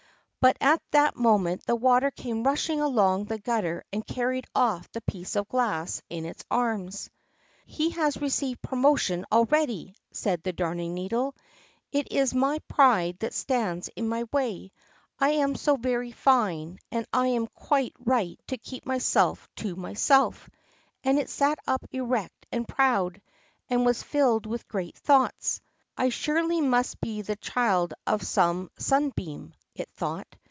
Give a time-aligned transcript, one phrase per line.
[0.43, 5.01] But at that moment the water came rushing along the gutter and carried off the
[5.01, 7.11] piece of glass in its arms.
[7.67, 11.35] "He has received promotion already," said the Darning needle.
[11.91, 14.71] "It is my pride that stands in my way.
[15.19, 20.49] I am so very fine, and I am quite right to keep myself to myself,"
[21.03, 23.21] and it sat up erect and proud,
[23.69, 25.61] and was filled with great thoughts.
[25.95, 30.27] "I surely must be the child of some sunbeam," it thought.